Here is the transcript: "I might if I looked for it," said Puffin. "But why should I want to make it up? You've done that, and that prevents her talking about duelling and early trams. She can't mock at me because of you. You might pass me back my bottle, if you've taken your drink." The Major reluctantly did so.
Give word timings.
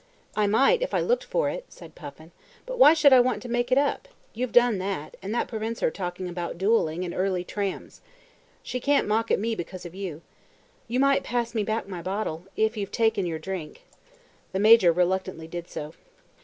"I 0.35 0.47
might 0.47 0.81
if 0.81 0.95
I 0.95 0.99
looked 0.99 1.25
for 1.25 1.47
it," 1.51 1.65
said 1.69 1.93
Puffin. 1.93 2.31
"But 2.65 2.79
why 2.79 2.95
should 2.95 3.13
I 3.13 3.19
want 3.19 3.39
to 3.43 3.47
make 3.47 3.71
it 3.71 3.77
up? 3.77 4.07
You've 4.33 4.51
done 4.51 4.79
that, 4.79 5.15
and 5.21 5.31
that 5.35 5.47
prevents 5.47 5.79
her 5.81 5.91
talking 5.91 6.27
about 6.27 6.57
duelling 6.57 7.05
and 7.05 7.13
early 7.13 7.43
trams. 7.43 8.01
She 8.63 8.79
can't 8.79 9.07
mock 9.07 9.29
at 9.29 9.37
me 9.37 9.53
because 9.53 9.85
of 9.85 9.93
you. 9.93 10.23
You 10.87 10.99
might 10.99 11.21
pass 11.23 11.53
me 11.53 11.61
back 11.61 11.87
my 11.87 12.01
bottle, 12.01 12.45
if 12.57 12.77
you've 12.77 12.91
taken 12.91 13.27
your 13.27 13.37
drink." 13.37 13.83
The 14.53 14.59
Major 14.59 14.91
reluctantly 14.91 15.45
did 15.47 15.69
so. 15.69 15.93